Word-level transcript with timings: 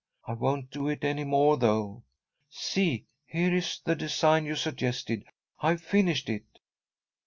I 0.25 0.33
won't 0.33 0.71
do 0.71 0.87
it 0.89 1.03
any 1.03 1.23
more, 1.23 1.57
though. 1.57 2.01
See! 2.49 3.05
Here 3.27 3.53
is 3.53 3.79
the 3.85 3.93
design 3.93 4.45
you 4.45 4.55
suggested. 4.55 5.25
I've 5.61 5.83
finished 5.83 6.27
it." 6.27 6.47